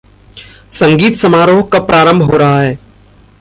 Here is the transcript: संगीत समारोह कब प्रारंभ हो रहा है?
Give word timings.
संगीत 0.73 1.15
समारोह 1.15 1.61
कब 1.73 1.87
प्रारंभ 1.87 2.23
हो 2.23 2.37
रहा 2.37 2.61
है? 2.61 2.79